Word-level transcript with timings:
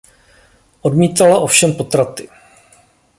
Odmítala 0.81 1.39
ovšem 1.41 1.73
potraty. 1.73 2.29